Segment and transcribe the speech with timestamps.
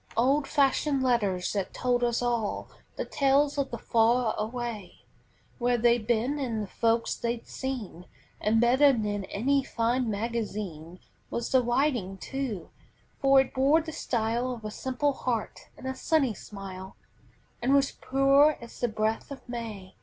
[0.17, 5.03] Old fashioned letters that told us all The tales of the far away;
[5.59, 8.05] Where they'd been and the folks they'd seen;
[8.39, 12.71] And better than any fine magazine Was the writing too,
[13.19, 16.95] for it bore the style Of a simple heart and a sunny smile,
[17.61, 19.97] And was pure as the breath of May.